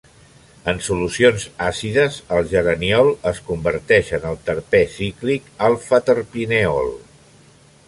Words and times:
En 0.71 0.79
solucions 0.85 1.43
àcides 1.65 2.17
el 2.37 2.49
geraniol 2.53 3.11
es 3.33 3.43
converteix 3.51 4.11
en 4.21 4.27
el 4.31 4.41
terpè 4.49 4.81
cíclic 4.97 5.55
alfa-terpineol. 5.69 6.93